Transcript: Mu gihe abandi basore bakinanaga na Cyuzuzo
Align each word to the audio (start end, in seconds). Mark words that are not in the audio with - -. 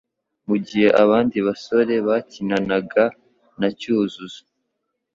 Mu 0.47 0.55
gihe 0.65 0.87
abandi 1.03 1.37
basore 1.47 1.93
bakinanaga 2.07 3.03
na 3.59 3.67
Cyuzuzo 3.79 4.41